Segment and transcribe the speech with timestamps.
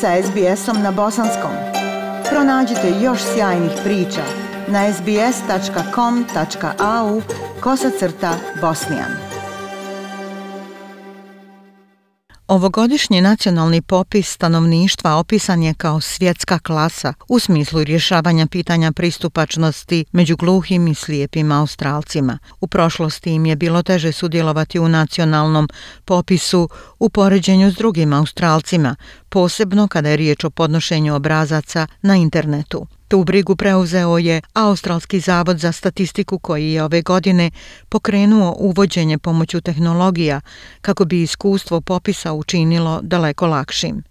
[0.00, 1.50] sa SBS-om na bosanskom.
[2.30, 4.22] Pronađite još sjajnih priča
[4.68, 6.02] na sbs.com.au
[7.60, 9.26] kosacrta bosnijan.
[12.48, 20.36] Ovogodišnji nacionalni popis stanovništva opisan je kao svjetska klasa u smislu rješavanja pitanja pristupačnosti među
[20.36, 22.38] gluhim i slijepim Australcima.
[22.60, 25.68] U prošlosti im je bilo teže sudjelovati u nacionalnom
[26.04, 28.96] popisu u poređenju s drugim Australcima,
[29.28, 32.86] posebno kada je riječ o podnošenju obrazaca na internetu.
[33.08, 37.50] Tu brigu preuzeo je Australski zavod za statistiku koji je ove godine
[37.88, 40.40] pokrenuo uvođenje pomoću tehnologija
[40.80, 44.02] kako bi iskustvo popisa učinilo daleko lakšim.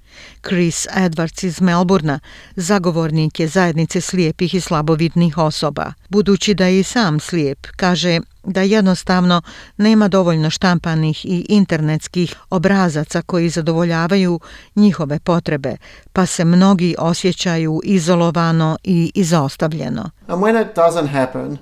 [0.42, 2.20] Chris Edwards iz Melburna
[2.56, 5.94] zagovornik je zajednice slijepih i slabovidnih osoba.
[6.10, 9.42] Budući da je i sam slijep, kaže da jednostavno
[9.78, 14.40] nema dovoljno štampanih i internetskih obrazaca koji zadovoljavaju
[14.76, 15.78] njihove potrebe,
[16.14, 20.10] pa se mnogi osjećaju izolovano i izostavljeno.
[20.28, 21.58] And when it doesn't happen,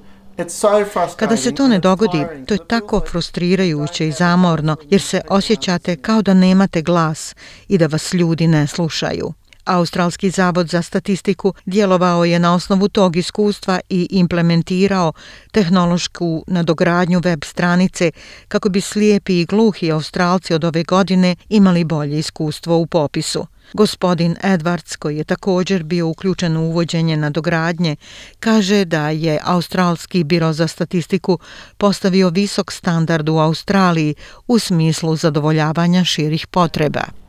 [1.15, 6.21] Kada se to ne dogodi, to je tako frustrirajuće i zamorno, jer se osjećate kao
[6.21, 7.35] da nemate glas
[7.67, 9.33] i da vas ljudi ne slušaju.
[9.65, 15.13] Australski zavod za statistiku djelovao je na osnovu tog iskustva i implementirao
[15.51, 18.11] tehnološku nadogradnju web stranice
[18.47, 23.45] kako bi slijepi i gluhi Australci od ove godine imali bolje iskustvo u popisu.
[23.73, 27.95] Gospodin Edwards, koji je također bio uključen u uvođenje nadogradnje,
[28.39, 31.39] kaže da je Australski biro za statistiku
[31.77, 34.15] postavio visok standard u Australiji
[34.47, 37.22] u smislu zadovoljavanja širih potreba.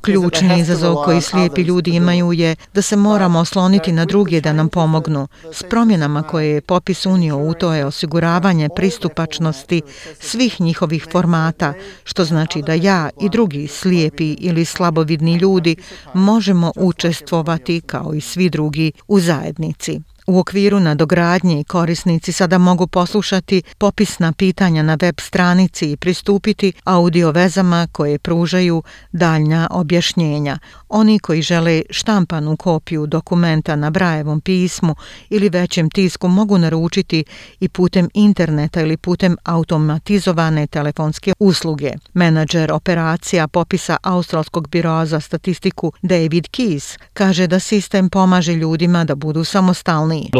[0.00, 4.68] Ključni izazov koji slijepi ljudi imaju je da se moramo osloniti na druge da nam
[4.68, 5.28] pomognu.
[5.52, 9.82] S promjenama koje je popis unio u to je osiguravanje pristupačnosti
[10.20, 11.72] svih njihovih formata,
[12.04, 15.76] što znači da ja i drugi slijepi ili slabovidni ljudi
[16.14, 20.00] možemo učestvovati kao i svi drugi u zajednici.
[20.26, 27.30] U okviru nadogradnje korisnici sada mogu poslušati popisna pitanja na web stranici i pristupiti audio
[27.30, 28.82] vezama koje pružaju
[29.12, 30.58] daljnja objašnjenja.
[30.88, 34.94] Oni koji žele štampanu kopiju dokumenta na Brajevom pismu
[35.30, 37.24] ili većem tisku mogu naručiti
[37.60, 41.92] i putem interneta ili putem automatizovane telefonske usluge.
[42.14, 49.14] Menadžer operacija popisa Australskog biroa za statistiku David Keys kaže da sistem pomaže ljudima da
[49.14, 50.30] budu samostalni pristupačniji.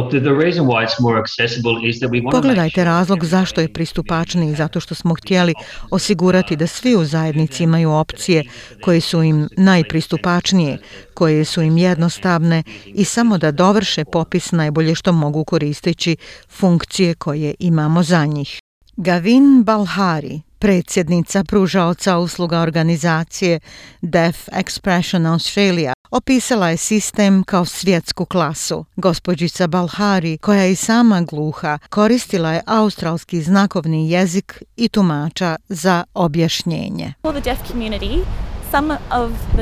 [2.32, 5.54] Pogledajte razlog zašto je pristupačniji, zato što smo htjeli
[5.90, 8.44] osigurati da svi u zajednici imaju opcije
[8.82, 10.78] koje su im najpristupačnije,
[11.14, 16.16] koje su im jednostavne i samo da dovrše popis najbolje što mogu koristeći
[16.48, 18.60] funkcije koje imamo za njih.
[18.96, 23.60] Gavin Balhari, predsjednica pružaoca usluga organizacije
[24.02, 28.84] Deaf Expression Australia, opisala je sistem kao svjetsku klasu.
[28.96, 36.04] Gospođica Balhari, koja je i sama gluha, koristila je australski znakovni jezik i tumača za
[36.14, 37.14] objašnjenje.
[37.44, 38.24] Deaf community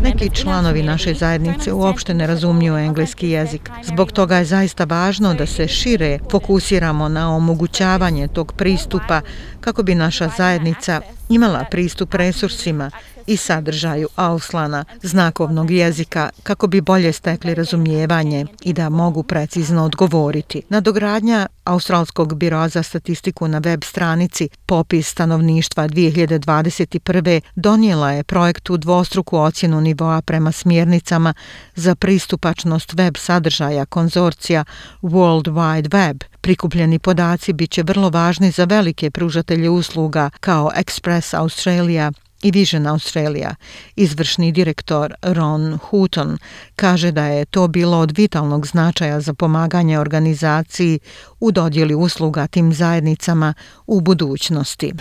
[0.02, 3.70] Neki članovi naše zajednice uopšte ne razumiju engleski jezik.
[3.84, 9.20] Zbog toga je zaista važno da se šire fokusiramo na omogućavanje tog pristupa
[9.60, 12.90] kako bi naša zajednica imala pristup resursima
[13.27, 20.62] i sadržaju Auslana, znakovnog jezika, kako bi bolje stekli razumijevanje i da mogu precizno odgovoriti.
[20.69, 27.41] Nadogradnja Australskog biroa za statistiku na web stranici Popis stanovništva 2021.
[27.55, 31.34] donijela je projektu dvostruku ocjenu nivoa prema smjernicama
[31.75, 34.65] za pristupačnost web sadržaja konzorcija
[35.03, 36.22] World Wide Web.
[36.41, 42.86] Prikupljeni podaci bit će vrlo važni za velike pružatelje usluga kao Express Australia, i Vision
[42.86, 43.54] Australia.
[43.97, 46.38] Izvršni direktor Ron Houghton
[46.76, 50.98] kaže da je to bilo od vitalnog značaja za pomaganje organizaciji
[51.41, 53.54] u dodjeli usluga tim zajednicama
[53.87, 54.93] u budućnosti.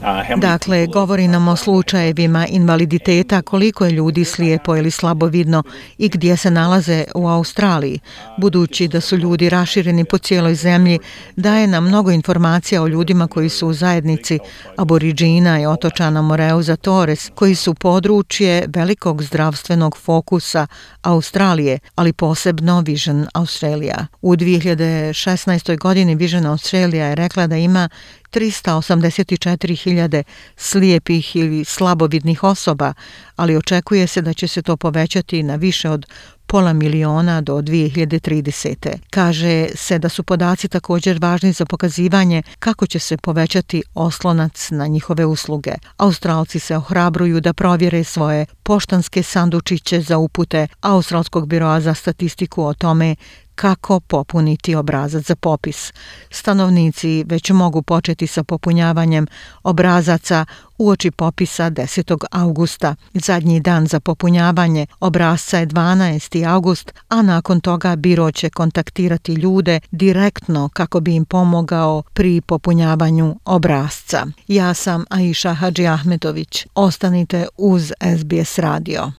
[0.00, 5.62] Uh, dakle, govori nam o slučajevima invaliditeta, koliko je ljudi slijepo ili slabovidno
[5.98, 8.00] i gdje se nalaze u Australiji.
[8.38, 10.98] Budući da su ljudi rašireni po cijeloj zemlji,
[11.36, 14.38] daje nam mnogo informacija o ljudima koji su u zajednici,
[14.76, 20.66] a aboriđina i otočana Moreuza Torres, koji su područje velikog zdravstvenog fokusa
[21.02, 24.06] Australije, ali posebno Vision Australia.
[24.22, 25.78] U 2016.
[25.78, 27.88] godini Vision Australia je rekla da ima
[28.32, 30.22] 384.000
[30.56, 32.94] slijepih ili slabovidnih osoba,
[33.36, 36.06] ali očekuje se da će se to povećati na više od
[36.46, 38.96] pola miliona do 2030.
[39.10, 44.86] Kaže se da su podaci također važni za pokazivanje kako će se povećati oslonac na
[44.86, 45.72] njihove usluge.
[45.96, 52.74] Australci se ohrabruju da provjere svoje poštanske sandučiće za upute Australskog biroa za statistiku o
[52.74, 53.16] tome
[53.56, 55.92] kako popuniti obrazac za popis.
[56.30, 59.26] Stanovnici već mogu početi sa popunjavanjem
[59.62, 60.46] obrazaca
[60.78, 62.24] uoči popisa 10.
[62.30, 62.94] augusta.
[63.14, 66.48] Zadnji dan za popunjavanje obrazca je 12.
[66.48, 73.36] august, a nakon toga biro će kontaktirati ljude direktno kako bi im pomogao pri popunjavanju
[73.44, 74.26] obrazca.
[74.48, 76.66] Ja sam Aisha Hadži Ahmetović.
[76.74, 79.12] Ostanite uz SBS radio.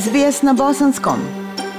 [0.00, 1.43] SBS na bosanskom.